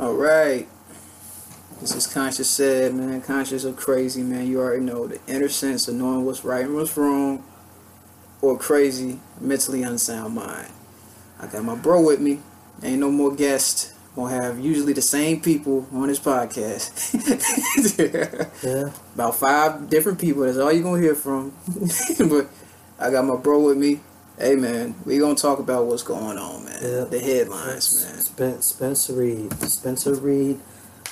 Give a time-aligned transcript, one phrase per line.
[0.00, 0.66] All right.
[1.82, 3.20] This is Conscious Said, man.
[3.20, 4.46] Conscious of crazy, man.
[4.46, 7.44] You already know the inner sense of knowing what's right and what's wrong,
[8.40, 10.72] or crazy, mentally unsound mind.
[11.38, 12.40] I got my bro with me.
[12.82, 13.92] Ain't no more guests.
[14.16, 16.96] Gonna have usually the same people on this podcast.
[18.64, 18.92] Yeah.
[19.14, 20.44] About five different people.
[20.44, 21.52] That's all you're gonna hear from.
[22.18, 22.48] but
[22.98, 24.00] I got my bro with me.
[24.40, 26.78] Hey man, we gonna talk about what's going on, man.
[26.82, 27.04] Yeah.
[27.04, 28.20] The headlines, man.
[28.22, 29.52] Spen- Spencer Reed.
[29.68, 30.58] Spencer Reed.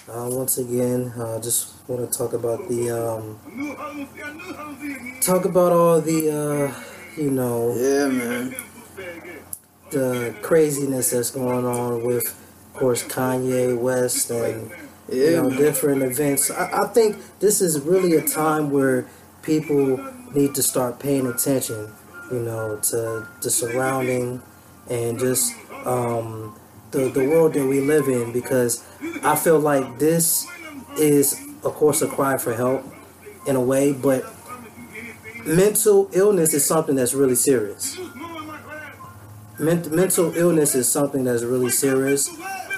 [0.08, 3.38] Uh, once again, uh, just want to talk about the um,
[5.20, 8.54] talk about all the uh, you know Yeah, man.
[9.90, 12.24] the craziness that's going on with,
[12.72, 14.70] of course, Kanye West and
[15.12, 15.58] you know man.
[15.58, 16.50] different events.
[16.50, 19.06] I, I think this is really a time where
[19.42, 19.98] people
[20.34, 21.92] need to start paying attention,
[22.30, 24.42] you know, to the surrounding
[24.90, 26.58] and just um,
[26.90, 28.84] the the world that we live in because
[29.22, 30.46] I feel like this
[30.98, 32.84] is, of course, a cry for help
[33.46, 34.24] in a way, but
[35.44, 37.98] mental illness is something that's really serious.
[39.58, 42.28] Ment- mental illness is something that's really serious,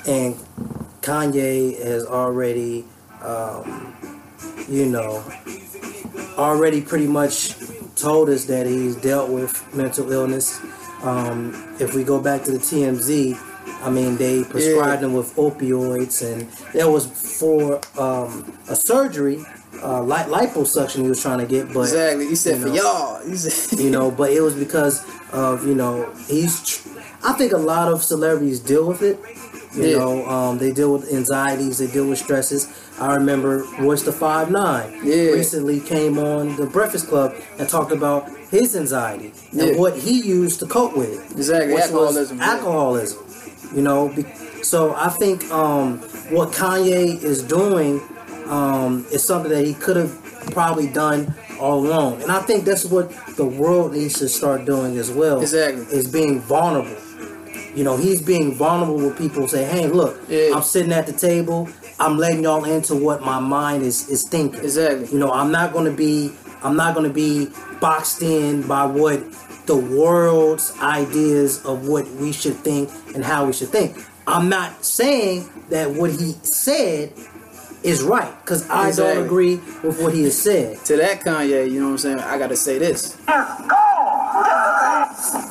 [0.07, 0.35] and
[1.03, 2.85] Kanye has already,
[3.23, 3.95] um,
[4.69, 5.23] you know,
[6.39, 7.60] already pretty much
[8.01, 10.61] told us that he's dealt with mental illness.
[11.03, 13.37] Um, if we go back to the TMZ,
[13.83, 17.07] I mean, they prescribed him with opioids, and that was
[17.41, 19.43] for um, a surgery,
[19.83, 22.27] uh, li- liposuction he was trying to get, but Exactly.
[22.27, 22.75] He said you for know.
[22.75, 23.27] y'all.
[23.27, 26.89] He said, you know but it was because of you know he's tr-
[27.23, 29.17] i think a lot of celebrities deal with it
[29.75, 29.99] you Yeah.
[29.99, 32.69] know um, they deal with anxieties they deal with stresses
[32.99, 35.33] i remember Royce da 5'9" Yeah.
[35.33, 39.65] recently came on the breakfast club and talked about his anxiety Yeah.
[39.65, 43.19] and what he used to cope with Exactly, alcoholism, alcoholism
[43.77, 44.27] you know be-
[44.63, 45.99] so i think um,
[46.37, 48.01] what kanye is doing
[48.49, 50.13] um, is something that he could have
[50.53, 52.21] probably done all along.
[52.23, 55.41] And I think that's what the world needs to start doing as well.
[55.41, 55.83] Exactly.
[55.97, 56.97] Is being vulnerable.
[57.75, 60.51] You know, he's being vulnerable with people say, hey, look, Yeah.
[60.55, 64.61] I'm sitting at the table, I'm letting y'all into what my mind is, is thinking.
[64.61, 65.09] Exactly.
[65.13, 66.33] You know, I'm not gonna be
[66.63, 67.49] I'm not gonna be
[67.81, 69.21] boxed in by what
[69.67, 73.97] the world's ideas of what we should think and how we should think.
[74.27, 77.13] I'm not saying that what he said
[77.83, 79.15] is right because I Exactly.
[79.15, 80.85] don't agree with what he has said.
[80.85, 82.19] to that Kanye, you know what I'm saying?
[82.21, 83.17] I gotta say this.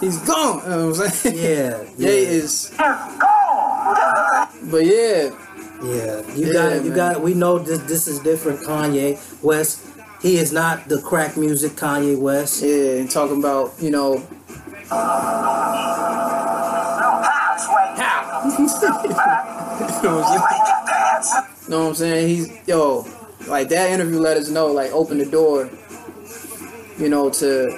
[0.01, 0.62] He's gone.
[0.63, 1.38] You know what I'm saying?
[1.38, 2.72] Yeah, yeah, Ye is.
[2.78, 5.29] But yeah,
[5.84, 6.22] yeah.
[6.35, 6.84] You Yeah, got it.
[6.84, 6.95] You man.
[6.95, 7.22] got it.
[7.22, 7.79] We know this.
[7.84, 8.62] This is different.
[8.62, 9.85] Kanye West.
[10.22, 12.62] He is not the crack music Kanye West.
[12.63, 14.22] yeah, and talking about you know
[17.95, 18.41] how.
[18.53, 18.59] you
[20.03, 20.41] know what I'm saying?
[21.69, 22.28] know what I'm saying?
[22.29, 23.06] He's yo,
[23.47, 25.69] like that interview let us know, like open the door,
[26.97, 27.72] you know, to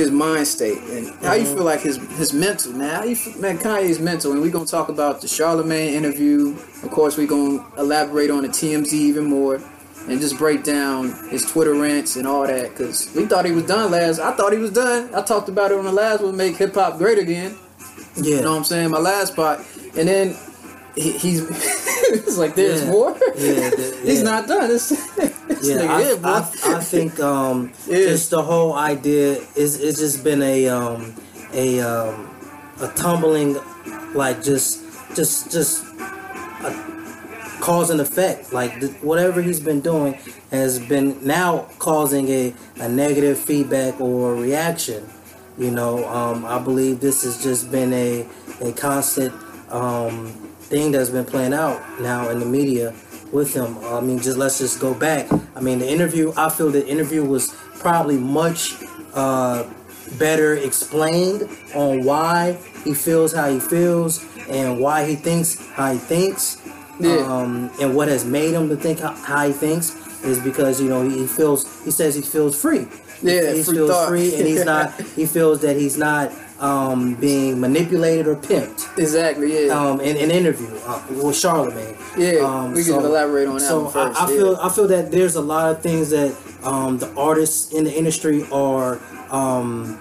[0.00, 1.54] his mind state and how you mm-hmm.
[1.56, 2.96] feel like his his mental now.
[2.96, 6.56] How you feel, man, Kanye's mental, and we're gonna talk about the Charlemagne interview.
[6.82, 9.60] Of course, we're gonna elaborate on the TMZ even more.
[10.08, 13.64] And just break down his Twitter rants and all that, cause we thought he was
[13.64, 14.18] done last.
[14.18, 15.14] I thought he was done.
[15.14, 17.54] I talked about it on the last one, make hip hop great again.
[18.16, 18.90] Yeah, You know what I'm saying?
[18.90, 19.60] My last part,
[19.96, 20.36] and then
[20.96, 22.90] he, he's it's like there's Yeah.
[22.90, 23.10] more.
[23.36, 24.68] Yeah, the- he's not done.
[24.68, 26.18] This, this yeah, I.
[26.22, 27.98] I, I think um, Yeah.
[28.08, 31.14] just the whole idea is it's just been a um,
[31.54, 32.30] a um,
[32.80, 33.56] a tumbling,
[34.14, 34.82] like just
[35.14, 35.84] just just
[36.64, 36.70] a
[37.60, 38.52] cause and effect.
[38.52, 40.18] Like th- whatever he's been doing
[40.50, 45.08] has been now causing a, a negative feedback or reaction.
[45.58, 48.26] You know, um, I believe this has just been a
[48.60, 49.34] a constant
[49.70, 50.26] um,
[50.60, 52.94] thing that's been playing out now in the media
[53.32, 53.78] with him.
[53.84, 55.30] I mean, just let's just go back.
[55.54, 56.32] I mean, the interview.
[56.36, 58.74] I feel the interview was probably much
[59.14, 59.64] uh,
[60.18, 65.98] better explained on why he feels how he feels and why he thinks how he
[65.98, 66.60] thinks.
[66.98, 67.16] Yeah.
[67.16, 70.88] Um, and what has made him to think how, how he thinks is because you
[70.88, 72.86] know he, he feels he says he feels free.
[73.22, 74.08] Yeah, he free feels thought.
[74.08, 74.92] free, and he's not.
[75.16, 78.96] He feels that he's not um, being manipulated or pimped.
[78.98, 79.66] exactly.
[79.66, 79.72] Yeah.
[79.72, 81.96] Um, in an interview uh, with Charlemagne.
[82.16, 84.36] Yeah, um, we can elaborate on that So first, I, I yeah.
[84.36, 87.92] feel I feel that there's a lot of things that um, the artists in the
[87.92, 89.98] industry are, um,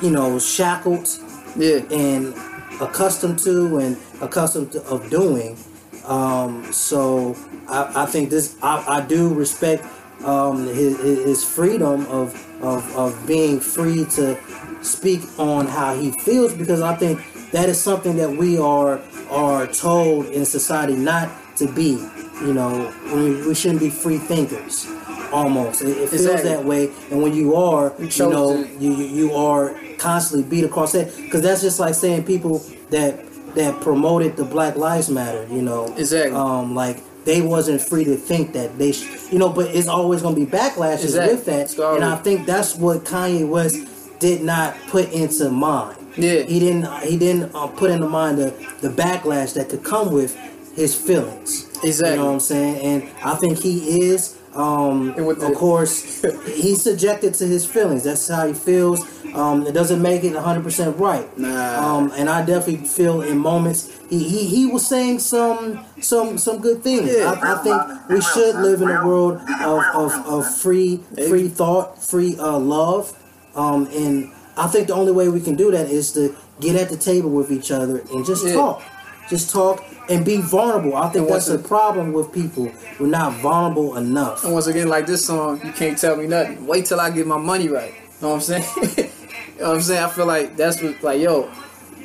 [0.00, 1.08] you know, shackled
[1.56, 1.80] yeah.
[1.90, 2.34] and
[2.80, 5.58] accustomed to and accustomed to, of doing.
[6.06, 7.36] Um, so
[7.68, 9.84] I, I think this I, I do respect
[10.24, 14.38] um, his, his his freedom of, of of being free to
[14.82, 17.20] speak on how he feels because I think
[17.52, 19.00] that is something that we are
[19.30, 22.04] are told in society not to be.
[22.42, 24.86] You know, we, we shouldn't be free thinkers.
[25.32, 26.48] Almost, it, it feels Exactly.
[26.50, 26.90] that way.
[27.10, 31.14] And when you are, You you, know, to- you you are constantly beat across that
[31.16, 33.22] because that's just like saying people that
[33.54, 35.46] that promoted the Black Lives Matter.
[35.50, 36.34] You know, Exactly.
[36.34, 40.22] Um, like they wasn't free to think that they, sh- you know, but it's always
[40.22, 41.34] going to be backlashes Exactly.
[41.34, 41.44] with
[41.76, 41.78] that.
[41.94, 43.76] And I think that's what Kanye West
[44.20, 45.96] did not put into mind.
[46.16, 46.42] Yeah.
[46.42, 46.86] He didn't.
[47.02, 48.50] He didn't uh, put into mind the
[48.80, 50.36] the backlash that could come with
[50.74, 51.68] his feelings.
[51.82, 52.10] Exactly.
[52.10, 52.76] You know what I'm saying?
[52.84, 54.36] And I think he is.
[54.54, 58.02] Um, of the- course, he's subjected to his feelings.
[58.02, 59.00] That's how he feels.
[59.32, 61.38] Um, it doesn't make it 100% right.
[61.38, 61.96] Nah.
[61.96, 66.60] Um, and I definitely feel in moments he, he, he was saying some some some
[66.60, 67.12] good things.
[67.14, 67.32] Yeah.
[67.40, 70.96] I, I think we should live in a world of, of, of free
[71.28, 73.16] free thought, free uh, love,
[73.54, 76.90] um, and I think the only way we can do that is to get at
[76.90, 78.54] the table with each other and just Yeah.
[78.54, 78.82] talk,
[79.28, 80.96] just talk and be vulnerable.
[80.96, 82.70] I think that's the problem with people.
[82.98, 84.44] We're not vulnerable enough.
[84.44, 86.66] And once again, like this song, you can't tell me nothing.
[86.66, 87.92] Wait till I get my money right.
[87.94, 88.64] You know what I'm saying?
[88.96, 90.02] you know what I'm saying?
[90.04, 91.48] I feel like that's what, like, yo,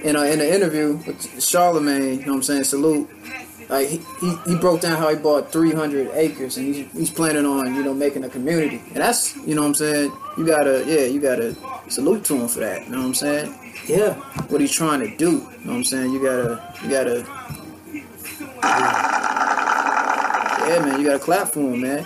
[0.04, 2.64] in a, in an interview with Charlemagne, you know what I'm saying?
[2.66, 3.10] Salute.
[3.70, 7.46] Like he, he, he broke down how he bought 300 acres and he's, he's planning
[7.46, 10.84] on you know making a community and that's you know what I'm saying you gotta
[10.86, 11.56] yeah you gotta
[11.90, 13.54] salute to him for that you know what I'm saying
[13.88, 14.14] Yeah,
[14.50, 15.32] what he's trying to do.
[15.32, 16.12] You know what I'm saying?
[16.14, 17.26] You gotta, you gotta,
[20.68, 22.06] yeah, man, you gotta clap for him, man.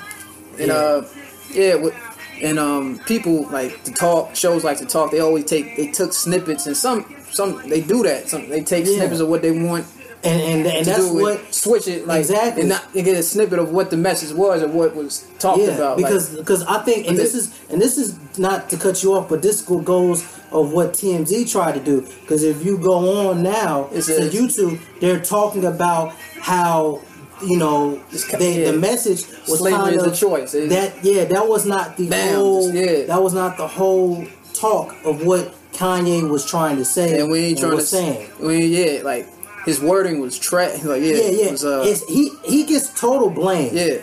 [0.59, 0.73] And Yeah.
[0.75, 1.05] uh,
[1.51, 1.93] yeah, with,
[2.41, 4.35] and um, people like to talk.
[4.35, 5.11] Shows like to talk.
[5.11, 8.29] They always take, they took snippets, and some, some they do that.
[8.29, 8.95] Some they take Yeah.
[8.97, 9.85] snippets of what they want
[10.23, 12.61] and and, and that's what it, switch it like Exactly.
[12.63, 15.61] and not they get a snippet of what the message was and what was talked
[15.61, 15.97] yeah, about.
[15.97, 19.01] like- because because I think and this the- is and this is not to cut
[19.03, 22.01] you off, but this goes of what TMZ tried to do.
[22.21, 27.01] Because if you go on now It's to YouTube, they're talking about how
[27.41, 28.71] you know It's they, yeah.
[28.71, 30.53] the message was Slavery kind is of a choice.
[30.53, 33.05] It- that yeah that was not the whole yeah.
[33.05, 37.39] that was not the whole talk of what Kanye was trying to say and we
[37.39, 38.29] ain't trying to was saying.
[38.41, 39.27] We yeah, like
[39.69, 40.83] his wording was trash.
[40.83, 41.51] Like yeah, Yeah, yeah.
[41.51, 43.71] was, uh, it's, he he gets total blame.
[43.75, 43.97] yeah.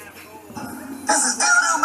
[1.06, 1.84] This is doo-doo,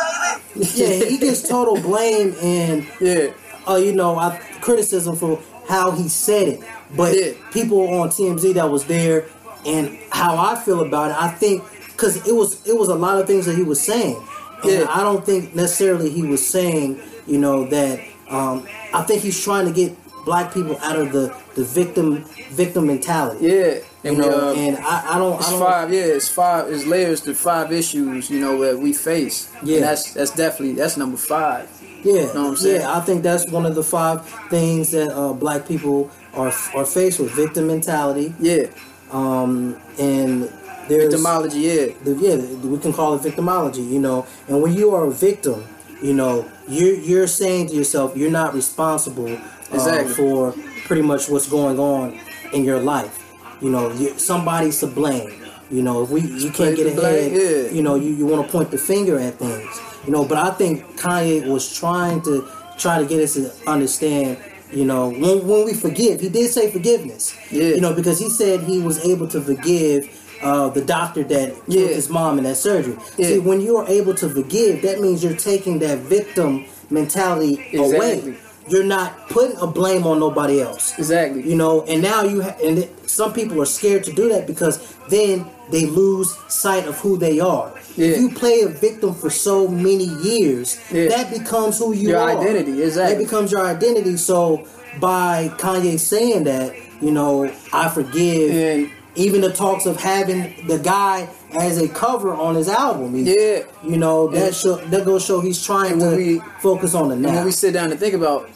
[0.56, 0.70] baby.
[1.02, 3.34] yeah, he gets total blame and Yeah,
[3.68, 6.60] uh, you know, I criticism for how he said it.
[6.96, 7.32] But Yeah.
[7.52, 9.26] people on TMZ that was there
[9.66, 13.20] and how I feel about it, I think because it was it was a lot
[13.20, 14.18] of things that he was saying.
[14.64, 14.86] And Yeah.
[14.90, 18.00] I don't think necessarily he was saying, you know, that
[18.30, 19.92] um, I think he's trying to get
[20.26, 23.48] black people out of the, the victim victim mentality.
[23.48, 23.80] yeah.
[24.04, 25.94] You And know, we, uh, and I, I don't it's I don't five.
[25.94, 26.72] Yeah, it's five.
[26.72, 28.30] It's layers to five issues.
[28.32, 29.52] You know that we face.
[29.64, 29.76] Yeah.
[29.78, 31.70] and that's that's definitely that's number five.
[32.04, 32.82] Yeah, Know what I'm saying?
[32.82, 32.98] yeah.
[32.98, 37.20] I think that's one of the five things that uh, black people are are faced
[37.20, 38.68] with: victim mentality, Yeah,
[39.12, 40.52] um, and
[40.88, 41.60] there's etymology.
[41.60, 42.36] Yeah, the, yeah,
[42.68, 44.26] we can call it victimology, you know.
[44.48, 45.64] And when you are a victim,
[46.02, 49.38] you know, you're you're saying to yourself, you're not responsible
[49.72, 50.14] uh, Exactly.
[50.14, 50.54] for
[50.86, 52.20] pretty much what's going on
[52.54, 53.18] in your life.
[53.62, 55.34] You know, you, somebody's to blame.
[55.70, 57.72] You know, if we you can't get ahead, yeah.
[57.72, 59.82] you know, you, you want to point the finger at things.
[60.06, 62.46] You know, but I think Kanye was trying to
[62.78, 64.38] try to get us to understand.
[64.74, 67.36] You know, when, when we forgive, he did say forgiveness.
[67.52, 67.76] Yeah.
[67.76, 70.10] You know, because he said he was able to forgive
[70.42, 71.88] uh, the doctor that Yeah.
[71.88, 72.96] his mom in that surgery.
[73.18, 73.28] Yeah.
[73.28, 77.96] See, when you are able to forgive, that means you're taking that victim mentality Exactly.
[77.98, 78.38] away.
[78.68, 80.98] You're not putting a blame on nobody else.
[80.98, 81.48] exactly.
[81.50, 84.48] You know, and now you ha- and it, some people are scared to do that
[84.48, 87.74] because then they lose sight of who they are.
[87.96, 88.08] Yeah.
[88.08, 91.08] If you play a victim for so many years, Yeah.
[91.10, 92.30] that becomes who you Your are.
[92.30, 93.16] identity, exactly.
[93.18, 94.16] That becomes your identity.
[94.18, 94.66] So
[95.00, 98.52] by Kanye saying that, you know, I forgive.
[98.52, 103.14] And- even the talks of having the guy as a cover on his album.
[103.16, 103.60] He- Yeah.
[103.84, 107.14] You know, that And- show that goes show he's trying to we- focus on the
[107.16, 107.34] And now.
[107.36, 108.50] when we sit down and think about,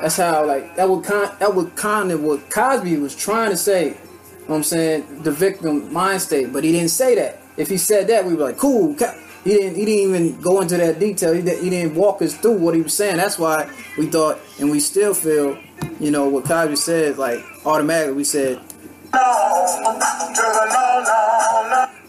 [0.00, 3.56] that's how like that would con that would kind of what Cosby was trying to
[3.56, 3.84] say.
[3.84, 7.40] You know what I'm saying the victim mind state, but he didn't say that.
[7.56, 8.94] If he said that, we were like, cool.
[9.44, 9.74] He didn't.
[9.76, 11.32] He didn't even go into that detail.
[11.32, 13.16] He, he didn't walk us through what he was saying.
[13.16, 15.58] That's why we thought, and we still feel,
[15.98, 17.18] you know, what Cosby said.
[17.18, 18.60] Like automatically, we said,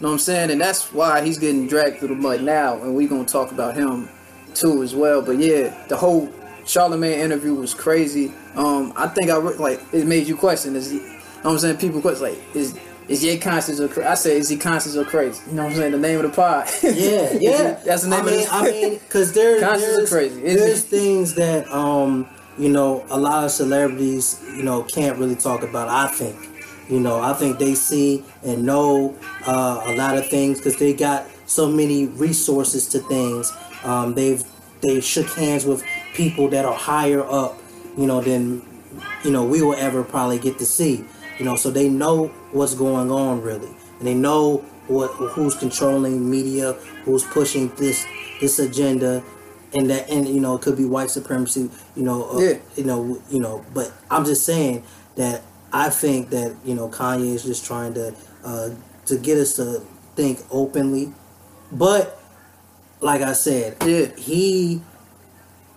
[0.00, 0.50] what I'm saying?
[0.50, 3.74] And that's why he's getting dragged through the mud now, and we're gonna talk about
[3.74, 4.08] him
[4.54, 5.22] too as well.
[5.22, 6.30] But yeah, the whole
[6.66, 8.32] Charlemagne interview was crazy.
[8.54, 11.04] Um, I think I re- like it made you question is he, know
[11.42, 11.76] what I'm saying?
[11.78, 14.10] People question like is is Ye conscious or cra-?
[14.10, 15.42] I say is he conscious or crazy?
[15.50, 15.92] You know what I'm saying?
[15.92, 16.70] The name of the pod.
[16.82, 17.72] yeah, yeah.
[17.84, 20.42] that's the name I mean, of the I mean, because there, there's, crazy?
[20.42, 20.86] Is there's it?
[20.86, 22.26] things that um
[22.58, 25.88] you know, a lot of celebrities, you know, can't really talk about.
[25.88, 26.36] I think,
[26.88, 30.92] you know, I think they see and know uh, a lot of things because they
[30.92, 33.52] got so many resources to things.
[33.84, 34.42] Um, they've
[34.80, 35.82] they shook hands with
[36.14, 37.58] people that are higher up,
[37.96, 38.62] you know, than
[39.24, 41.04] you know we will ever probably get to see.
[41.38, 46.30] You know, so they know what's going on really, and they know what who's controlling
[46.30, 46.74] media,
[47.04, 48.04] who's pushing this
[48.40, 49.22] this agenda,
[49.72, 51.70] and that and you know it could be white supremacy.
[51.96, 52.56] You know, uh, Yeah.
[52.76, 53.64] you know, you know.
[53.72, 54.84] But I'm just saying
[55.16, 55.42] that
[55.74, 58.14] I think that you know Kanye is just trying to
[58.44, 58.70] uh,
[59.06, 59.80] to get us to
[60.14, 61.12] think openly,
[61.72, 62.20] but
[63.00, 64.06] like I said, Yeah.
[64.16, 64.80] he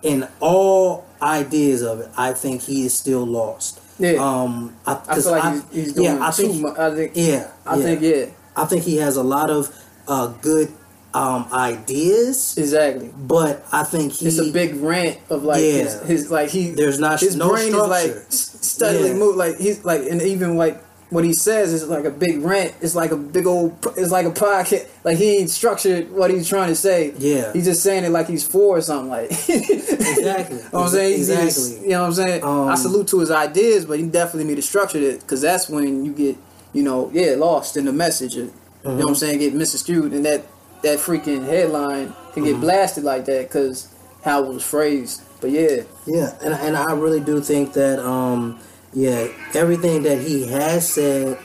[0.02, 3.80] in all ideas of it, I think he is still lost.
[3.98, 4.12] Yeah.
[4.12, 6.78] Um, I, I feel like I- he's, he's yeah, I think, much.
[6.78, 7.12] I think.
[7.16, 7.82] yeah, I yeah.
[7.82, 8.26] think yeah.
[8.56, 9.68] I think he has a lot of
[10.06, 10.72] uh, good
[11.18, 13.10] um, ideas, Exactly.
[13.16, 15.82] but I think he It's a big rant of like Yeah.
[15.82, 18.26] his, his like he There's not- his no brain is like structure.
[18.28, 19.14] s- steadily Yeah.
[19.14, 22.74] move like he's like and even like what he says is like a big rant.
[22.82, 23.72] It's like a big old.
[23.96, 24.86] It's like a podcast.
[25.04, 27.14] Like he ain't structured what he's trying to say.
[27.18, 27.50] Yeah.
[27.54, 29.08] he's just saying it like he's four or something.
[29.08, 30.56] Like Exactly.
[30.56, 31.18] you know what I'm saying?
[31.18, 31.80] Exactly.
[31.84, 32.44] you know what I'm saying?
[32.44, 35.68] Um, I salute to his ideas, but he definitely need to structure it because that's
[35.70, 36.36] when you get,
[36.74, 38.34] you know, yeah, lost in the message.
[38.36, 38.50] You know
[38.82, 39.08] what Mm-hmm.
[39.08, 39.38] I'm saying?
[39.40, 40.44] Get misconstrued, and that
[40.82, 42.52] that freaking headline can Mm-hmm.
[42.52, 43.92] get blasted like that because
[44.24, 45.22] how it was phrased.
[45.40, 48.60] But yeah, Yeah, and and I really do think that um
[48.92, 51.38] yeah, everything that he has said,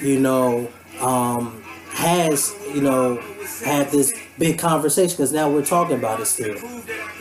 [0.00, 0.68] you know,
[1.00, 3.20] um has, you know,
[3.64, 6.56] had this big conversation because now we're talking about it still.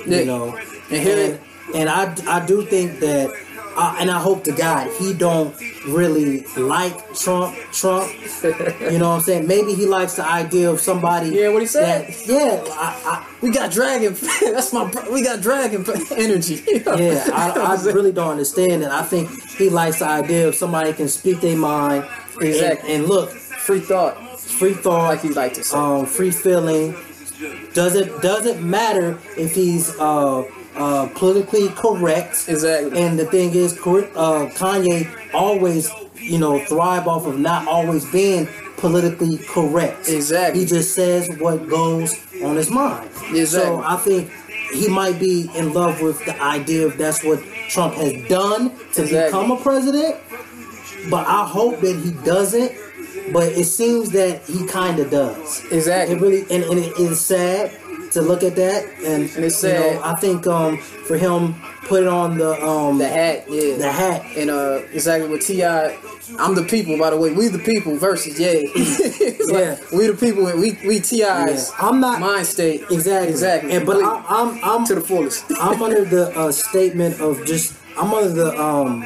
[0.05, 0.19] Yeah.
[0.19, 0.57] You know.
[0.91, 1.39] And and,
[1.75, 3.29] and I I do think that
[3.77, 5.55] uh, and I hope to God he don't
[5.87, 7.55] really like Trump.
[7.71, 8.11] Trump,
[8.43, 9.47] you know what I'm saying?
[9.47, 11.29] Maybe he likes the idea of somebody.
[11.29, 12.07] Yeah, what he said.
[12.07, 14.15] that- yeah, I, we got dragon.
[14.41, 14.91] that's my.
[15.11, 16.63] We got dragon energy.
[16.97, 18.89] Yeah, I, I really don't understand it.
[18.89, 22.03] I think he likes the idea of somebody can speak their mind.
[22.35, 22.93] and- Exactly.
[22.95, 25.77] And, look, free thought, free thought, like he like to say.
[25.77, 26.95] um, free feeling.
[27.73, 30.43] Does it doesn't matter if he's uh,
[30.77, 32.45] uh, politically correct.
[32.47, 32.99] exactly.
[33.01, 38.47] And the thing is, uh, Kanye always, you know, thrive off of not always being
[38.77, 40.07] politically correct.
[40.09, 40.61] Exactly.
[40.61, 43.09] He just says what goes on his mind.
[43.31, 43.45] Exactly.
[43.47, 44.31] So I think
[44.71, 49.01] he might be in love with the idea of that's what Trump has done to
[49.03, 49.17] Exactly.
[49.25, 50.15] become a president.
[51.09, 52.71] But I hope that he doesn't.
[53.33, 55.63] But it seems that he kind of does.
[55.71, 56.15] Exactly.
[56.15, 57.71] It really and, and it is sad
[58.11, 58.85] to look at that.
[59.05, 60.01] And, And it's you know.
[60.03, 61.55] I think um, for him
[61.87, 63.77] put on the um, the hat, yeah.
[63.77, 64.25] the hat.
[64.37, 65.63] And uh, exactly what Ti.
[66.39, 67.31] I'm the people, by the way.
[67.31, 68.49] We the people versus yeah.
[68.55, 69.97] It's like, Yeah.
[69.97, 70.47] we the people.
[70.47, 71.71] and We we T.I.'s.
[71.71, 71.87] Yeah.
[71.87, 72.81] I'm not- mind state.
[72.91, 73.29] Exactly.
[73.29, 73.71] Exactly.
[73.73, 75.45] And, but I, I'm I'm to the fullest.
[75.61, 79.05] I'm under the uh, statement of just I'm under the um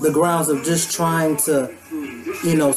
[0.00, 1.74] the grounds of just trying to
[2.44, 2.74] you know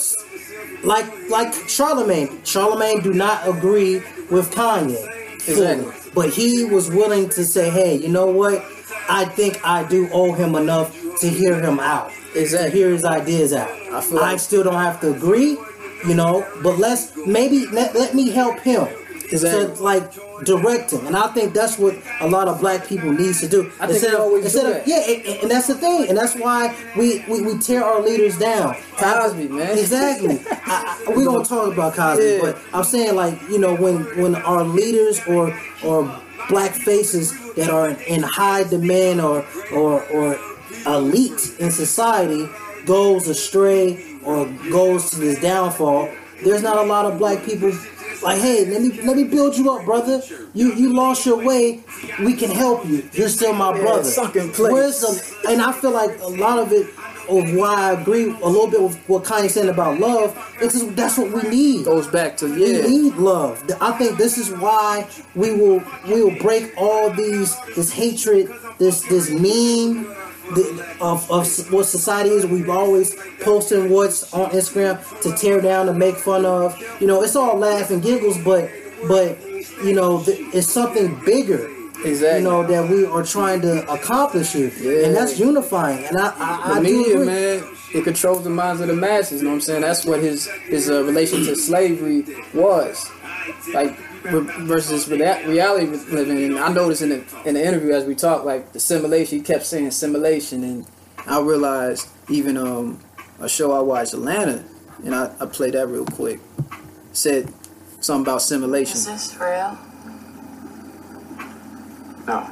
[0.84, 2.44] like like Charlemagne.
[2.46, 3.96] Charlemagne do not agree
[4.32, 5.04] with Kanye.
[5.48, 5.92] Exactly.
[6.14, 8.64] But he was willing to say, hey, you know what?
[9.10, 12.12] I think I do owe him enough to hear him out.
[12.36, 12.70] Exactly.
[12.72, 13.70] To hear his ideas out.
[13.70, 15.58] I feel I like- still don't have to agree,
[16.08, 18.88] you know, but let's maybe let, let me help him.
[19.32, 19.76] Exactly.
[19.76, 20.14] To like
[20.46, 23.72] direct him, and I think that's what a lot of black people needs to do.
[23.80, 24.88] I think they always do of that.
[24.88, 28.38] yeah, and, and that's the thing, and that's why we, we, we tear our leaders
[28.38, 28.76] down.
[28.98, 29.78] Cosby, man.
[29.78, 30.40] Exactly.
[30.52, 32.40] I, I, we gonna talk about Cosby, Yeah.
[32.42, 36.04] but I'm saying like you know when when our leaders or or
[36.50, 40.40] black faces that are in high demand or or or
[40.88, 42.48] elite in society
[42.86, 46.10] goes astray or goes to this downfall,
[46.44, 47.72] there's not a lot of black people
[48.24, 50.22] like, hey, let me let me build you up, brother.
[50.54, 51.84] You you lost your way.
[52.20, 53.08] We can help you.
[53.14, 54.04] You're still my brother.
[54.04, 54.58] place.
[54.58, 56.88] Where's the and I feel like a lot of it
[57.30, 61.18] of why I agree a little bit with what Kanye said about love, because that's
[61.18, 61.86] what we need.
[61.86, 62.86] Goes back to yeah.
[62.86, 63.64] We need love.
[63.80, 69.02] I think this is why we will we will break all these this hatred, this
[69.04, 70.16] this meme
[70.56, 72.46] the, of, of what society is.
[72.46, 76.78] We've always posting what's on Instagram to tear down and make fun of.
[77.00, 78.70] You know, it's all laugh and giggles, but
[79.08, 79.38] but
[79.84, 81.70] you know, th- it's something bigger.
[82.04, 82.40] Exactly.
[82.40, 85.06] You know that we are trying to accomplish here, Yeah.
[85.08, 86.04] and that's unifying.
[86.06, 89.42] And I, I, the I media, man, it controls the minds of the masses.
[89.42, 89.82] You know what I'm saying?
[89.82, 92.24] That's what his his uh, relation to slavery
[92.56, 93.08] was,
[93.74, 96.44] like versus rea- reality living.
[96.44, 99.38] And I noticed in the in the interview as we talked, like the simulation.
[99.40, 100.86] He kept saying simulation, and
[101.28, 103.00] I realized even um
[103.40, 104.64] a show I watched, Atlanta,
[105.04, 106.40] and I, I played that real quick.
[107.14, 107.52] Said
[108.00, 108.96] something about simulation.
[108.98, 109.78] Is this real?
[112.28, 112.50] No.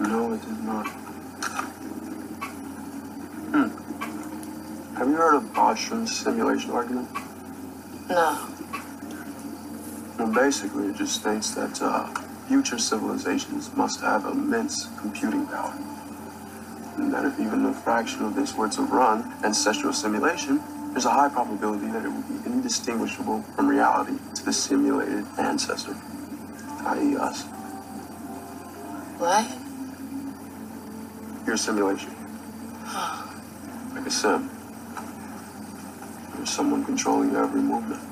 [0.00, 0.88] No, it is not.
[3.52, 4.96] Hmm.
[4.96, 7.08] Have you heard of Bostrom's simulation argument?
[8.08, 8.48] No.
[10.20, 12.12] Well, basically, it just states that uh,
[12.46, 15.74] future civilizations must have immense computing power.
[16.98, 20.60] And that if even a fraction of this were to run ancestral simulation,
[20.90, 25.96] there's a high probability that it would be indistinguishable from reality to the simulated ancestor,
[26.84, 27.44] i.e., us.
[29.16, 29.46] What?
[31.46, 32.14] Your simulation.
[33.94, 34.50] Like a sim.
[36.36, 38.09] There's someone controlling your every movement.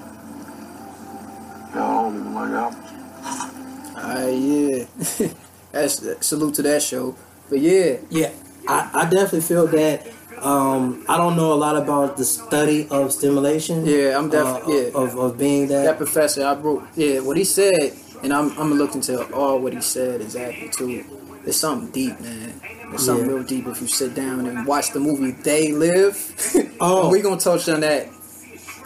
[2.50, 3.94] Yeah, I don't even like apples.
[3.96, 5.28] Alright, yeah.
[5.72, 7.16] That's salute to that show.
[7.48, 8.30] But yeah, Yeah,
[8.66, 10.06] I, I definitely feel that.
[10.40, 13.84] Um, I don't know a lot about the study of stimulation.
[13.84, 14.98] Yeah, I'm definitely uh, yeah.
[14.98, 15.96] of, of being that that.
[15.96, 19.72] professor, I wrote, yeah, what he said, and I'm, I'm gonna look into all what
[19.72, 21.04] he said exactly too.
[21.44, 22.60] It's something deep, man.
[22.92, 23.34] It's something Yeah.
[23.34, 26.16] real deep if you sit down and watch the movie They Live.
[26.80, 27.10] Oh.
[27.10, 28.06] we gonna touch on that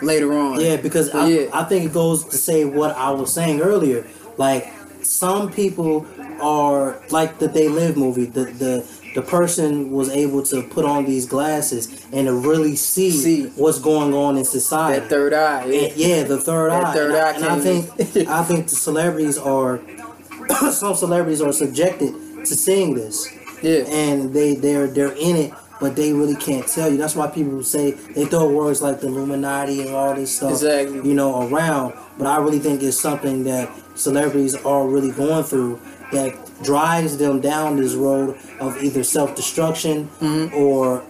[0.02, 0.60] later on.
[0.60, 1.50] Yeah, because I, yeah.
[1.52, 4.06] I think it goes to say what I was saying earlier.
[4.36, 4.70] Like
[5.02, 6.06] some people
[6.40, 8.24] are like the They Live movie.
[8.26, 13.10] The the the person was able to put on these glasses and to really see,
[13.10, 13.44] See.
[13.56, 15.00] what's going on in society.
[15.00, 15.66] that third eye.
[15.66, 15.80] Yeah.
[15.82, 16.92] And- yeah, the third That eye.
[16.94, 18.28] third and I, eye and I think.
[18.28, 19.80] I think the celebrities are
[20.72, 22.14] some celebrities are subjected
[22.46, 23.28] to seeing this,
[23.62, 23.84] Yeah.
[23.86, 25.52] and they they're they're in it,
[25.82, 26.96] but they really can't tell you.
[26.96, 30.98] That's why people say they throw words like the Illuminati and all this stuff, Exactly.
[31.06, 31.92] you know, around.
[32.16, 35.80] But I really think it's something that celebrities are really going through
[36.12, 40.54] that drives them down this road of either self destruction Mm-hmm.
[40.54, 41.02] or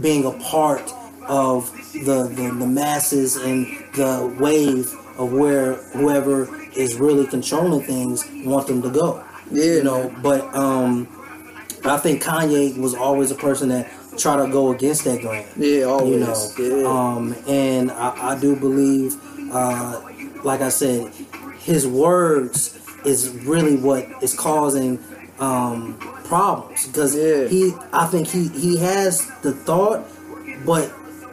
[0.00, 0.92] being a part
[1.28, 8.24] of the, the the masses and the wave of where whoever is really controlling things
[8.44, 9.22] want them to go.
[9.50, 10.14] Yeah, you know.
[10.22, 11.06] But um,
[11.84, 13.86] I think Kanye was always a person that
[14.18, 15.46] tried to go against that grain.
[15.56, 16.58] Yeah, always.
[16.58, 16.88] You know, yeah.
[16.88, 19.14] um, and I, I do believe,
[19.52, 20.00] uh,
[20.44, 21.12] like I said,
[21.58, 24.98] his words is really what is causing
[25.38, 27.46] um, problems because Yeah.
[27.48, 30.06] he, I think he he has the thought,
[30.66, 30.92] but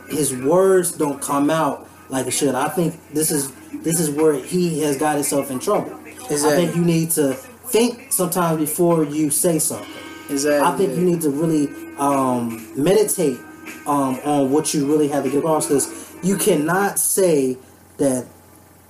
[0.09, 2.55] his words don't come out like it should.
[2.55, 3.51] I think this is
[3.83, 5.91] this is where he has got himself in trouble.
[6.29, 9.89] I think you need to think sometimes before you say something.
[10.29, 10.67] Exactly.
[10.67, 13.39] I think you need to really um, meditate
[13.87, 17.57] um, on what you really have to get across because you cannot say
[17.97, 18.25] that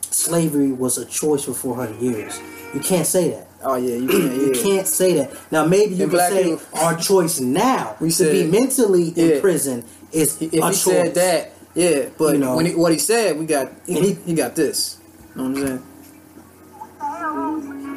[0.02, 2.39] slavery was a choice for 400 years.
[2.74, 3.48] You can't say that.
[3.63, 4.34] Oh yeah, you can't.
[4.36, 4.63] You Yeah.
[4.63, 5.32] can't say that.
[5.52, 9.26] Now maybe you And can say people- our choice now We to be mentally Yeah.
[9.36, 10.82] in prison is If a he choice.
[10.84, 12.56] said that, yeah, but You know.
[12.56, 14.98] when he, what he said, we got he, he- he got this.
[15.36, 15.84] You know what I'm saying?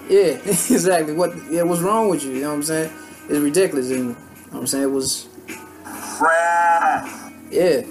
[0.09, 1.13] Yeah, exactly.
[1.13, 2.33] What yeah, what's wrong with you?
[2.33, 2.91] You know what I'm saying?
[3.29, 4.17] It's ridiculous, and you know
[4.51, 5.29] what I'm saying it was.
[7.51, 7.83] Yeah,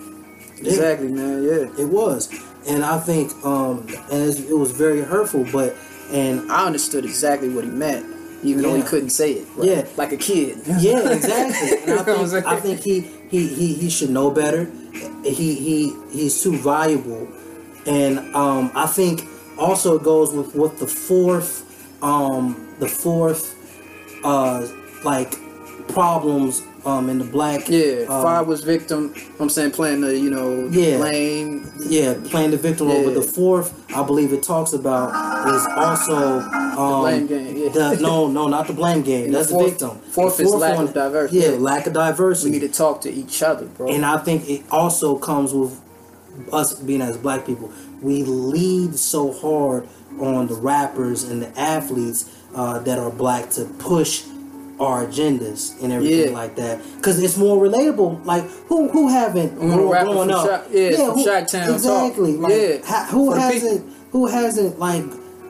[0.60, 1.44] exactly, man.
[1.44, 2.30] Yeah, It was,
[2.68, 5.46] and I think um, and it was very hurtful.
[5.52, 5.76] But
[6.12, 8.06] and I understood exactly what he meant,
[8.44, 9.48] even though he couldn't say it.
[9.62, 9.86] Yeah.
[9.98, 10.60] like a kid.
[10.80, 11.92] Yeah, exactly.
[11.92, 12.46] And I think?
[12.46, 14.66] I think he, he, he, he should know better.
[15.24, 17.28] He he he's too valuable,
[17.86, 19.22] and um, I think
[19.58, 21.64] also it goes with what the fourth
[22.04, 23.56] um, the fourth
[24.24, 24.68] uh,
[25.04, 25.34] like
[25.90, 29.14] problems um, in the black Yeah, um, Five was victim.
[29.40, 30.98] I'm saying playing the you know Yeah.
[30.98, 31.70] blame.
[31.80, 33.04] yeah playing the victim role.
[33.06, 35.10] But the fourth I believe it talks about
[35.54, 37.70] is also um, blame game, yeah.
[37.70, 39.32] the, no no not the blame game.
[39.32, 39.90] The That's the, fourth- victim.
[40.12, 41.40] fourth The is lack of diversity.
[41.40, 41.58] Yeah, Yeah.
[41.58, 42.52] lack of diversity.
[42.52, 43.88] We need to talk to each other, bro.
[43.90, 45.80] And I think it also comes with
[46.54, 47.72] us being as black people.
[48.02, 49.88] We lead so hard
[50.20, 54.24] on the rappers and the athletes uh, that are black to push
[54.80, 56.38] our agendas and everything Yeah.
[56.38, 58.24] like that because it's more relatable.
[58.26, 60.48] Like who who haven't grow- growing up?
[60.72, 62.34] Chi- yeah, from who- Chi-Town exactly.
[62.34, 62.42] talk.
[62.44, 62.78] Like, Yeah.
[62.86, 65.04] ha- who For hasn't who hasn't like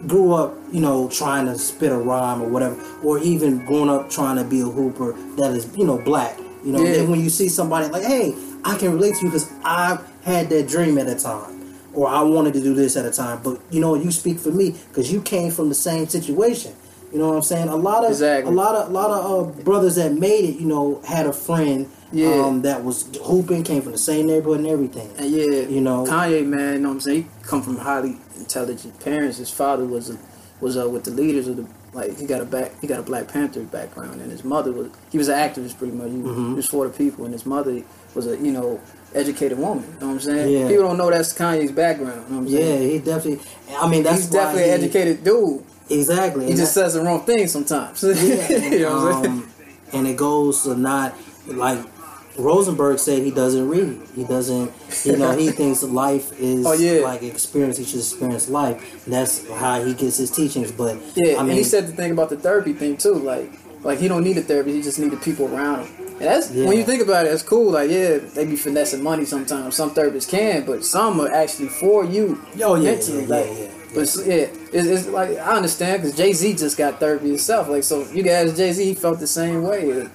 [0.07, 4.09] grew up you know trying to spit a rhyme or whatever, or even grown up
[4.09, 6.37] trying to be a hooper that is you know black.
[6.63, 7.03] You know, Yeah.
[7.03, 8.35] when you see somebody like, hey,
[8.65, 12.21] I can relate to you because I've had that dream at a time, or I
[12.23, 13.39] wanted to do this at a time.
[13.43, 16.71] But you know, you speak for me because you came from the same situation.
[17.11, 17.69] You know what I'm saying?
[17.69, 18.51] A lot of Exactly.
[18.51, 21.33] a lot of a lot of uh, brothers that made it, you know, had a
[21.33, 22.27] friend Yeah.
[22.45, 25.09] um, that was hooping, came from the same neighborhood and everything.
[25.17, 26.05] And yeah, You know.
[26.05, 27.23] Kanye, man, you know what I'm saying?
[27.23, 29.37] He come from highly intelligent parents.
[29.37, 30.17] His father was a,
[30.59, 33.03] was uh, with the leaders of the like he got a back he got a
[33.03, 36.09] Black Panther background, and his mother was he was an activist pretty much.
[36.11, 36.49] He, Mm-hmm.
[36.49, 37.81] he was for the people, and his mother
[38.15, 38.79] was a you know
[39.15, 39.85] educated woman.
[39.95, 40.51] You know what I'm saying?
[40.51, 40.67] Yeah.
[40.67, 42.23] People don't know that's Kanye's background.
[42.29, 43.39] You know what I'm Yeah, he definitely.
[43.79, 45.63] I mean, that's He's definitely why an educated dude.
[45.89, 46.45] Exactly.
[46.45, 48.03] He and just that- says the wrong thing sometimes.
[48.03, 48.13] yeah,
[48.69, 49.35] you know what I'm saying?
[49.43, 49.49] um,
[49.93, 51.15] and it goes to not
[51.47, 51.79] like
[52.37, 53.99] Rosenberg said he doesn't read.
[54.15, 54.71] He doesn't,
[55.05, 57.01] you know, he thinks life is Oh, yeah.
[57.03, 57.77] like experience.
[57.77, 59.05] He should experience life.
[59.05, 60.71] And that's how he gets his teachings.
[60.71, 63.13] But Yeah, I and mean, he said the thing about the therapy thing too.
[63.15, 64.75] Like, like he don't need a therapist.
[64.75, 66.05] He just need the people around him.
[66.05, 66.67] And that's Yeah.
[66.67, 67.71] when you think about it, it's cool.
[67.71, 69.75] Like, yeah, they be finessing money sometimes.
[69.75, 72.39] Some therapists can, but some are actually for you.
[72.61, 73.21] Oh, yeah, mentally.
[73.23, 76.77] yeah, like, yeah, yeah, But yeah, it's, it's like I understand because Jay Z just
[76.77, 77.67] got therapy himself.
[77.69, 80.07] Like, so you guys, Jay Z, felt the same way.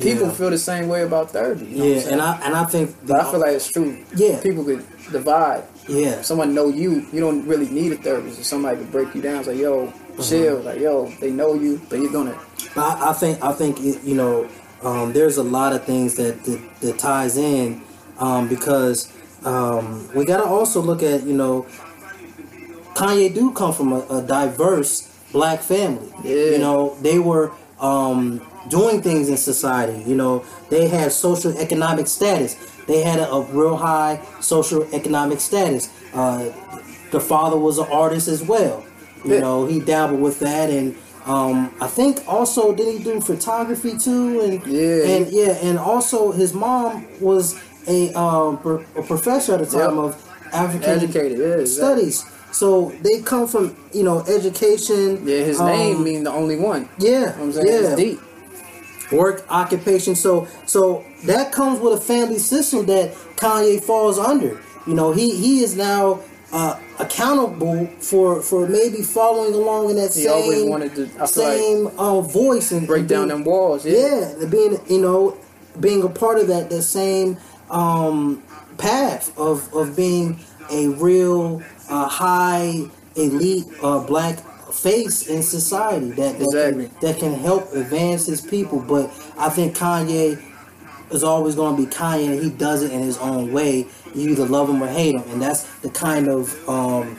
[0.00, 0.32] People Yeah.
[0.32, 1.66] feel the same way about therapy.
[1.66, 3.98] You know yeah, and I and I think but I feel like it's true.
[4.14, 4.40] Yeah.
[4.40, 5.64] people could divide.
[5.88, 8.38] yeah, someone know you, you don't really need a therapist.
[8.38, 10.22] If somebody could break you down, it's like, yo, Mm-hmm.
[10.22, 10.56] chill.
[10.60, 12.38] Like, yo, they know you, but you're gonna.
[12.74, 14.48] But I, I think I think it, you know
[14.82, 17.82] um, there's a lot of things that that, that ties in
[18.18, 19.10] um, because
[19.44, 21.66] um, we got to also look at you know
[23.00, 24.92] Kanye do come from a, a diverse
[25.32, 26.08] black family.
[26.22, 26.52] Yeah.
[26.52, 30.02] You know they were um, doing things in society.
[30.10, 32.56] You know they had social economic status.
[32.86, 35.88] They had a, a real high social economic status.
[36.12, 36.50] Uh,
[37.10, 38.84] the father was an artist as well.
[39.24, 39.40] You Yeah.
[39.40, 40.94] know, he dabbled with that, and
[41.26, 44.40] um, I think also did he do photography too?
[44.44, 45.12] And Yeah.
[45.12, 47.44] and yeah, and also his mom was
[47.88, 48.58] a um,
[49.00, 50.04] a professor at the time Yep.
[50.06, 50.10] of
[50.52, 52.10] African Educated, yeah, exactly.
[52.10, 52.16] studies.
[52.52, 55.26] So they come from you know education.
[55.26, 56.88] Yeah, his um, name mean the only one.
[56.98, 57.66] Yeah, You know what I'm saying?
[57.66, 58.20] yeah It's deep.
[59.12, 64.94] work occupation so so that comes with a family system that kanye falls under you
[64.94, 66.20] know he he is now
[66.52, 71.26] uh, accountable for for maybe following along in that He same always wanted to- I
[71.26, 73.84] feel like, same uh, voice and Break and down being- them walls.
[73.84, 74.34] Yeah.
[74.38, 75.36] yeah being you know
[75.80, 77.36] being a part of that that same
[77.68, 78.42] um,
[78.78, 80.38] path of of being
[80.70, 82.82] a real uh, high
[83.16, 84.38] elite uh, black
[84.72, 86.86] face in society that that, Exactly.
[86.88, 90.40] can, that can help advance his people but i think kanye
[91.10, 94.46] is always going to be kanye he does it in his own way you either
[94.46, 97.16] love him or hate him and that's the kind of um,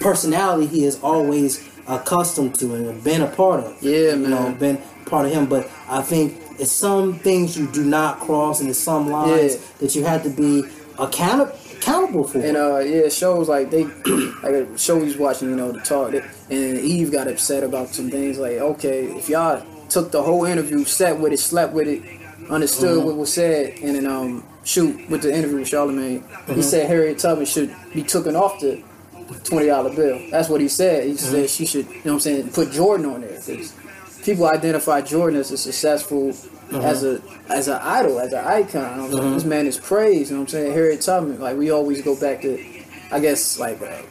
[0.00, 3.82] personality he is always accustomed to and been a part of.
[3.82, 4.58] Yeah, you know, man.
[4.58, 5.46] been part of him.
[5.46, 9.60] But I think it's some things you do not cross, and it's some lines Yeah.
[9.78, 10.64] that you have to be
[10.98, 11.52] account-
[11.86, 12.38] accountable for.
[12.40, 13.84] And uh, yeah, shows like they,
[14.42, 17.88] like a show he's watching, you know, the talk, that- and Eve got upset about
[17.88, 18.38] some things.
[18.38, 22.02] Like, okay, if y'all took the whole interview, sat with it, slept with it,
[22.50, 23.06] understood Mm-hmm.
[23.06, 26.54] what was said, and then um, shoot with the interview with Charlemagne, Mm-hmm.
[26.54, 28.82] he said Harriet Tubman should be taken off the
[29.44, 30.20] twenty dollar bill.
[30.30, 31.04] That's what he said.
[31.04, 31.18] He Mm-hmm.
[31.32, 33.40] said she should, you know, what I'm saying, put Jordan on there.
[34.24, 36.32] people identify Jordan as a successful.
[36.66, 36.76] Mm-hmm.
[36.84, 40.30] As a as an idol, as an icon, you know this man is praised.
[40.30, 40.72] You know what I'm saying?
[40.72, 42.58] Harriet Tubman, like we always go back to,
[43.12, 44.02] I guess like uh,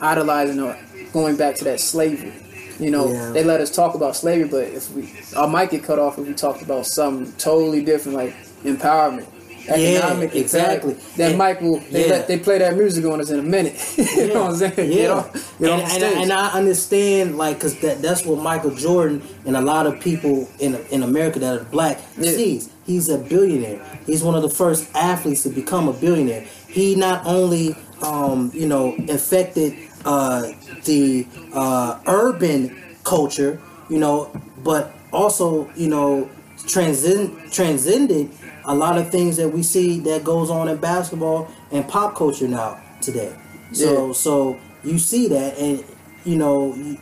[0.00, 0.78] idolizing or
[1.12, 2.32] going back to that slavery.
[2.78, 3.30] You know, Yeah.
[3.30, 6.26] they let us talk about slavery, but if we I might get cut off if
[6.28, 9.26] we talked about something totally different, like empowerment,
[9.68, 10.94] economic, exactly.
[11.16, 12.12] That And- mic will they yeah.
[12.12, 13.74] let they play that music on us in a minute.
[13.96, 14.92] you know what I'm saying?
[14.92, 15.24] Yeah,
[15.60, 19.86] and, the and, I understand like because that that's what Michael Jordan and a lot
[19.86, 22.32] of people in in America that are black Yeah.
[22.32, 22.70] sees.
[22.86, 23.80] He's a billionaire.
[24.06, 26.44] He's one of the first athletes to become a billionaire.
[26.68, 29.74] He not only um, you know infected
[30.04, 30.52] uh,
[30.84, 34.30] the uh, urban culture, you know,
[34.62, 36.30] but also you know
[36.66, 38.30] transcend transcended
[38.66, 42.48] a lot of things that we see that goes on in basketball and pop culture
[42.48, 43.34] now today.
[43.72, 44.12] So Yeah.
[44.12, 45.84] so you see that, and
[46.24, 46.98] you know, you,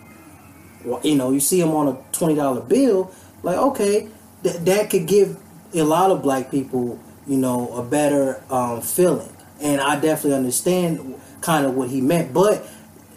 [1.03, 3.11] you know, you see him on a twenty dollar bill.
[3.42, 4.09] Like, okay,
[4.42, 5.37] th- that could give
[5.74, 9.29] a lot of black people, you know, a better um, feeling.
[9.61, 12.66] And I definitely understand kind of what he meant, but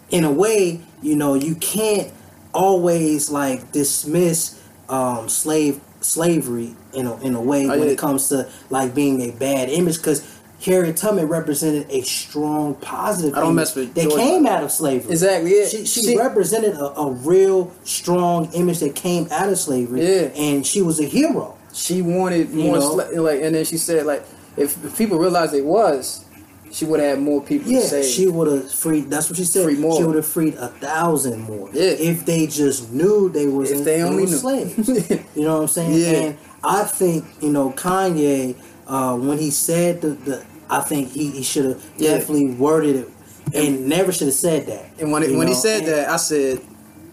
[0.10, 2.12] in a way, you know, you can't
[2.54, 8.30] always like dismiss um, slave slavery in a, in a way Oh, when it comes
[8.30, 13.52] to like being a bad image because Harriet Tubman represented a strong positive I don't
[13.52, 14.20] image mess with that Jordan.
[14.20, 15.68] came out of slavery Exactly, yeah.
[15.68, 20.22] she, she, She- represented a, a real strong image that came out of slavery Yeah.
[20.36, 24.06] and she was a hero she wanted You more sla- like and then she said
[24.08, 24.24] like
[24.56, 26.26] if, if people realized it was
[26.72, 29.10] she would have had more people Yeah, she would have freed.
[29.10, 29.64] That's what she said.
[29.64, 29.98] Free more.
[29.98, 31.70] She would have freed a thousand more.
[31.74, 31.84] Yeah.
[31.92, 34.38] if they just knew they was If they only knew.
[34.38, 34.88] slaves.
[35.36, 35.94] you know what I'm saying?
[35.94, 36.08] Yeah.
[36.30, 38.56] And I think you know Kanye
[38.88, 42.18] uh, when he said the, the I think he, he should have Yeah.
[42.18, 43.10] definitely worded it
[43.54, 44.90] and never should have said that.
[45.00, 46.60] and when, it, when he said And- that I said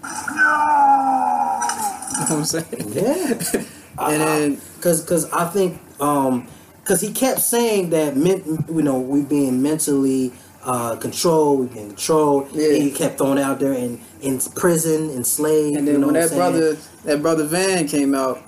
[0.02, 0.10] no.
[2.14, 3.62] you know what I'm saying Yeah.
[3.98, 6.46] and then because because I think um
[6.84, 10.32] because he kept saying that men, you know we being mentally
[10.64, 12.74] uh controlled we being controlled Yeah.
[12.74, 16.28] he kept throwing out there in in prison enslaved and you then know when that
[16.30, 16.38] saying?
[16.40, 18.42] brother that brother Van came out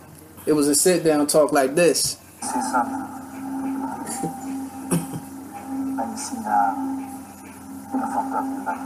[0.47, 2.19] It was a sit down talk like this.
[2.43, 3.03] see something.
[5.99, 6.69] and you see now,
[7.93, 8.83] you know, fucked up you like.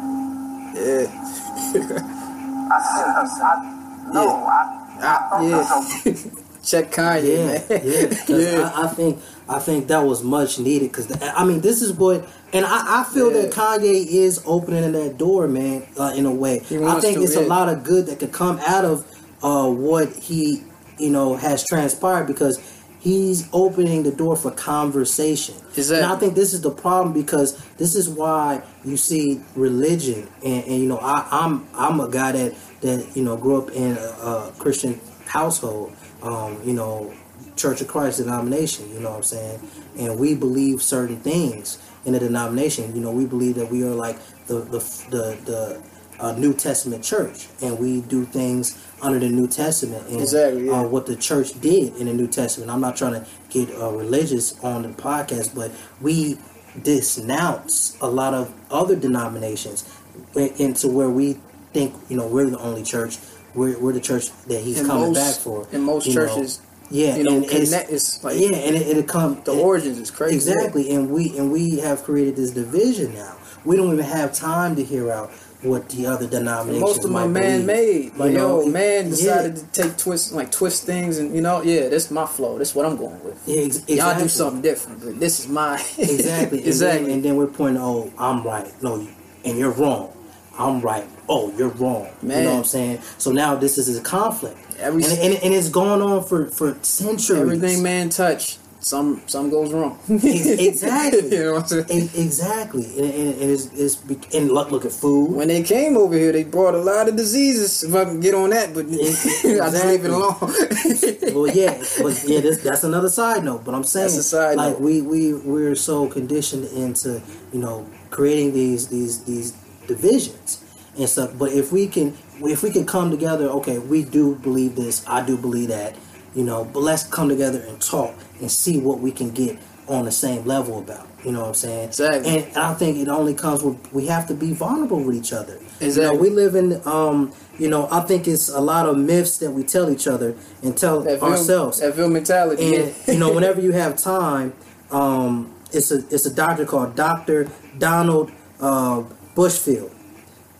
[0.75, 1.07] Yeah.
[2.73, 6.15] I said, I, I, no, I, Ah, yeah.
[6.63, 8.19] Check Kanye, Yeah, man.
[8.29, 8.37] yeah.
[8.61, 8.73] Yeah.
[8.75, 9.19] I, I think
[9.49, 13.05] I think that was much needed because I mean this is what, and I, I
[13.05, 16.61] feel that Kanye is opening that door, man, uh, in a way.
[16.71, 19.07] I think it's a lot of good that could come out of
[19.43, 20.63] uh, what he,
[20.99, 22.61] you know, has transpired because
[23.01, 25.55] he's opening the door for conversation.
[25.77, 26.03] Exactly.
[26.05, 30.65] And I think this is the problem because this is why you see religion, and,
[30.65, 33.97] and you know, I, I'm I'm a guy that that you know grew up in
[33.97, 37.15] a, a Christian household, um, you know,
[37.57, 38.91] Church of Christ denomination.
[38.93, 39.71] You know what I'm saying?
[39.99, 42.95] And we believe certain things in the denomination.
[42.95, 44.79] You know, we believe that we are like the the
[45.11, 45.83] the, the
[46.19, 50.81] uh, New Testament church, and we do things under the New Testament and Exactly, yeah.
[50.81, 52.71] uh, what the church did in the New Testament.
[52.71, 56.39] I'm not trying to get uh, religious on the podcast, but we
[56.83, 59.89] denounce a lot of other denominations
[60.37, 61.39] into where we
[61.73, 63.19] think you know we're the only church.
[63.55, 65.67] We're, we're the church that he's In coming most- back for.
[65.73, 66.27] in most you know.
[66.27, 66.61] churches,
[66.91, 69.99] yeah, you know, and it's- connect- it's like- yeah, and it, it'll come The origins
[69.99, 70.37] is crazy.
[70.37, 73.35] Exactly, and we and we have created this division now.
[73.65, 75.31] We don't even have time to hear out
[75.63, 76.81] what the other And denominations.
[76.81, 78.17] most of my man made.
[78.17, 79.11] Like You know, yo, man yeah.
[79.11, 82.57] decided to take twist like twist things and you know, yeah, this is my flow.
[82.57, 83.39] This is what I'm going with.
[83.47, 87.07] Yeah, ex- Y'all do something different, but this is my exactly, And exactly.
[87.07, 89.09] then, and then we're pointing, oh, I'm right, no, you,
[89.45, 90.13] and you're wrong.
[90.59, 91.07] I'm right.
[91.33, 92.09] Oh, you're wrong.
[92.23, 93.01] You know what I'm saying?
[93.19, 96.77] So now this is a conflict, Every- and, and, and it's going on for for
[96.83, 97.41] centuries.
[97.41, 99.99] Everything man touch, some some goes wrong.
[100.09, 101.31] Exactly.
[101.37, 102.11] you know what I'm saying?
[102.17, 103.95] Exactly, and, and, and it's, it's
[104.35, 105.31] and look, look at food.
[105.37, 107.85] When they came over here, they brought a lot of diseases.
[107.85, 109.95] If I can get on that, but I just leave Exactly.
[109.95, 111.35] it alone.
[111.35, 113.65] well, yeah, but yeah, this, that's another side note.
[113.65, 114.81] But I'm saying, That's a side like note.
[114.81, 119.53] we we we're so conditioned into you know creating these these these
[119.87, 120.65] divisions
[120.99, 121.33] and stuff.
[121.39, 125.07] But if we can if we can come together, okay, we do believe this.
[125.07, 125.95] I do believe that.
[126.35, 130.05] You know, but let's come together and talk and see what we can get on
[130.05, 131.09] the same level about.
[131.25, 131.89] You know what I'm saying?
[131.89, 132.39] Exactly.
[132.45, 135.55] And I think it only comes with we have to be vulnerable with each other.
[135.55, 136.17] You Exactly.
[136.17, 139.51] know, we live in um, you know, I think it's a lot of myths that
[139.51, 141.81] we tell each other and tell that Ville, ourselves.
[141.81, 142.77] that Ville mentality.
[142.77, 143.13] And yeah.
[143.13, 144.55] you know, whenever you have time,
[144.91, 147.49] um, it's a it's a doctor called Doctor
[147.79, 149.03] Donald uh,
[149.35, 149.93] Bushfield.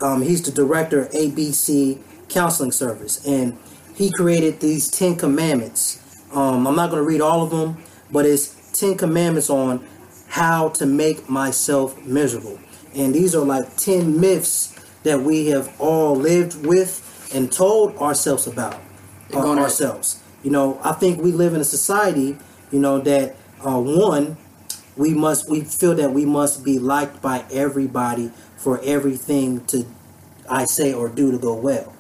[0.01, 3.59] Um, he's the director of ABC Counseling Service, and
[3.95, 5.99] he created these Ten Commandments.
[6.33, 9.87] Um, I'm not going to read all of them, but it's Ten Commandments on
[10.29, 12.59] how to make myself miserable.
[12.95, 18.47] And these are like ten myths that we have all lived with and told ourselves
[18.47, 18.81] about
[19.35, 20.23] uh, ourselves.
[20.43, 22.39] You know, I think we live in a society,
[22.71, 24.37] you know, that uh, one,
[24.97, 28.31] we must we feel that we must be liked by everybody
[28.61, 29.87] for everything to
[30.49, 31.93] I say or do to go well.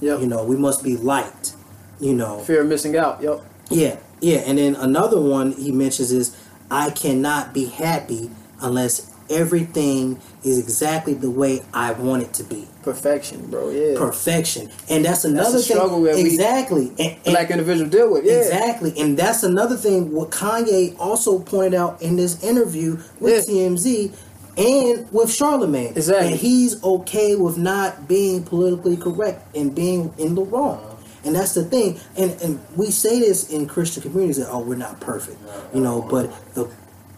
[0.00, 0.20] yep.
[0.20, 1.54] You know, we must be liked.
[1.98, 3.22] You know, fear of missing out.
[3.22, 3.40] Yep.
[3.70, 4.38] yeah, yeah.
[4.38, 6.36] And then another one he mentions is
[6.70, 12.68] I cannot be happy unless everything is exactly the way I want it to be.
[12.82, 13.70] Perfection, bro.
[13.70, 13.98] Yeah.
[13.98, 16.24] Perfection, and that's another the struggle thing.
[16.26, 18.24] exactly, and, and- Black individual deal with.
[18.26, 18.34] Yeah.
[18.34, 20.12] Exactly, and that's another thing.
[20.12, 23.54] What Kanye also pointed out in this interview with Yeah.
[23.70, 24.14] TMZ
[24.56, 26.28] and with Charlemagne, Exactly.
[26.32, 30.96] and he's okay with not being politically correct and being in the wrong.
[31.24, 31.98] And that's the thing.
[32.16, 35.38] And and we say this in Christian communities that oh we're not perfect,
[35.74, 36.70] you know, but the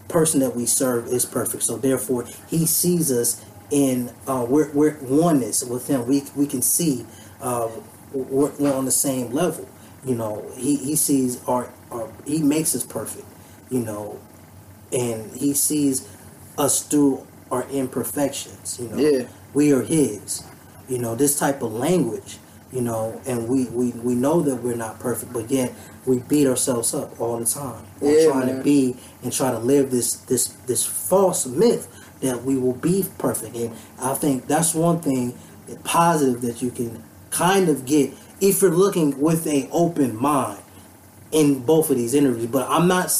[0.08, 1.62] person that we serve is perfect.
[1.62, 6.06] So therefore, he sees us in uh, we're we're oneness with him.
[6.08, 7.04] We we can see
[7.42, 7.68] uh,
[8.12, 9.68] we're, we're on the same level.
[10.06, 13.26] You know, he he sees our, our he makes us perfect.
[13.68, 14.18] You know,
[14.90, 16.08] and he sees
[16.56, 18.78] us through our imperfections.
[18.80, 19.24] You know, Yeah.
[19.54, 20.42] we are his.
[20.88, 22.38] You know, this type of language.
[22.72, 25.72] You know, and we we we know that we're not perfect, but yet
[26.04, 27.82] we beat ourselves up all the time.
[28.00, 28.56] We're Yeah, trying man.
[28.58, 31.88] to be and try to live this this this false myth
[32.20, 33.56] that we will be perfect.
[33.56, 35.32] And I think that's one thing
[35.84, 40.58] positive that you can kind of get if you're looking with a open mind
[41.32, 42.48] in both of these interviews.
[42.50, 43.10] But I'm not.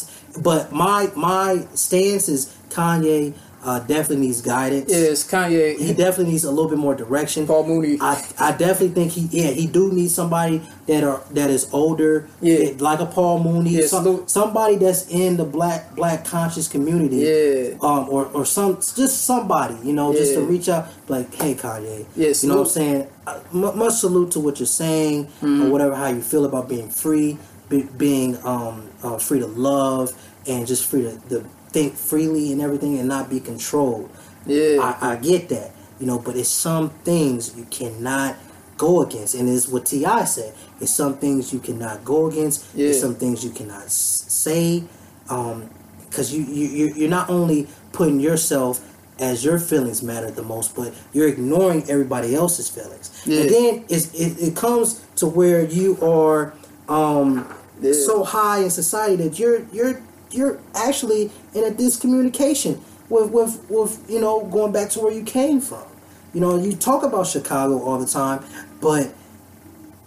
[0.42, 3.32] But my my stance is Kanye
[3.64, 4.90] uh, definitely needs guidance.
[4.90, 5.76] Yes, Kanye.
[5.78, 7.46] He definitely needs a little bit more direction.
[7.46, 7.98] Paul Mooney.
[8.00, 12.28] I, I definitely think he yeah he do need somebody that are that is older
[12.40, 12.70] Yeah.
[12.78, 17.76] like a Paul Mooney Yeah, some- somebody that's in the black black conscious community Yeah.
[17.82, 22.06] um or, or some just somebody you know just to reach out like hey Kanye
[22.16, 22.42] Yes.
[22.42, 25.62] you know what I'm saying Uh, much salute to what you're saying Mm-hmm.
[25.64, 27.36] or whatever how you feel about being free
[27.68, 30.12] be, being um, uh, free to love
[30.46, 34.10] and just free to, to think freely and everything and not be controlled.
[34.46, 34.96] Yeah.
[35.00, 38.36] I, I get that, you know, but it's some things you cannot
[38.76, 40.24] go against, and it's what T.I.
[40.24, 40.54] said.
[40.80, 42.64] It's some things you cannot go against.
[42.74, 42.88] Yeah.
[42.88, 44.84] It's some things you cannot say,
[45.26, 48.80] because you you you- you're not only putting yourself
[49.18, 53.10] as your feelings matter the most, but you're ignoring everybody else's feelings.
[53.26, 53.40] Yeah.
[53.40, 56.54] And then it's, it it comes to where you are
[56.88, 57.52] um,
[57.82, 57.92] Yeah.
[57.92, 64.04] so high in society that you're you're you're actually in a discommunication with with with
[64.10, 65.84] you know going back to where you came from.
[66.34, 68.44] You know, you talk about Chicago all the time,
[68.82, 69.12] but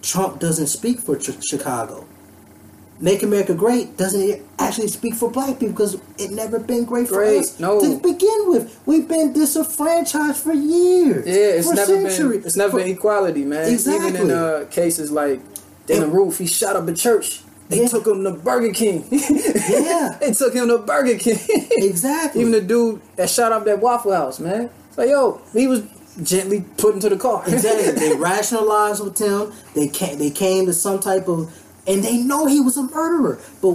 [0.01, 2.07] Trump doesn't speak for Ch- Chicago.
[2.99, 7.15] Make America Great doesn't actually speak for black people because it never been great for
[7.15, 7.81] Great, us no.
[7.81, 8.79] to begin with.
[8.86, 11.25] We've been disenfranchised for years.
[11.25, 12.38] Yeah, it's for never centuries.
[12.41, 13.62] been it's never For- been equality, man.
[13.63, 14.19] Even Exactly.
[14.21, 15.39] in uh, cases like
[15.88, 17.41] the Roof, he shot up a church.
[17.71, 17.88] They Yeah.
[17.88, 19.05] took him to Burger King.
[19.12, 20.17] Yeah.
[20.19, 21.39] they took him to Burger King.
[21.71, 22.41] Exactly.
[22.41, 24.69] Even the dude that shot up that Waffle House, man.
[24.89, 25.84] It's like, yo, he was
[26.21, 27.43] gently put into the car.
[27.47, 27.91] Exactly.
[27.93, 29.51] they rationalized with him.
[29.73, 30.19] They came.
[30.19, 31.49] They came to some type of,
[31.88, 33.39] and they know he was a murderer.
[33.62, 33.71] But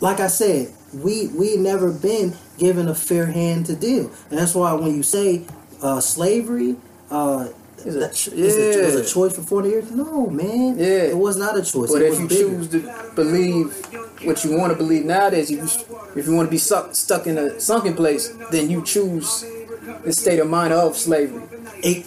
[0.00, 4.54] like I said, we we never been given a fair hand to deal, and that's
[4.54, 5.42] why when you say
[5.82, 6.76] uh, slavery.
[7.10, 7.48] Uh,
[7.86, 9.90] It's a that- ch- is it- was a choice for 40 years?
[9.90, 10.76] No, man.
[10.78, 11.12] Yeah.
[11.14, 11.90] It was not a choice.
[11.92, 12.42] But it if you bigger.
[12.50, 12.78] choose to
[13.14, 13.66] believe
[14.24, 15.68] what you want to believe nowadays, if you,
[16.20, 19.44] if you want to be suck, stuck in a sunken place, then you choose
[20.04, 21.42] the state of mind of slavery.
[21.82, 22.04] It,